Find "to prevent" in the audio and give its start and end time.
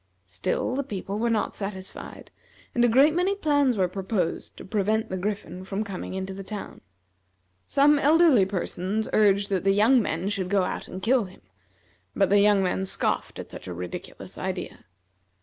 4.57-5.09